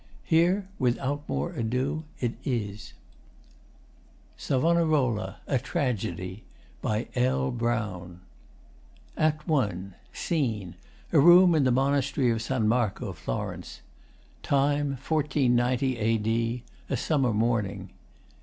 Here, 0.23 0.67
without 0.79 1.29
more 1.29 1.53
ado, 1.53 2.05
is 2.19 2.93
SAVONAROLA 4.35 5.41
A 5.45 5.59
TRAGEDY 5.59 6.43
By 6.81 7.07
L. 7.13 7.51
Brown 7.51 8.21
ACT 9.15 9.47
I 9.47 9.75
SCENE: 10.11 10.73
A 11.13 11.19
Room 11.19 11.53
in 11.53 11.65
the 11.65 11.71
Monastery 11.71 12.31
of 12.31 12.41
San 12.41 12.67
Marco, 12.67 13.13
Florence. 13.13 13.81
TIME: 14.41 14.93
1490, 14.97 15.97
A.D. 15.99 16.63
A 16.89 16.97
summer 16.97 17.31
morning. 17.31 17.91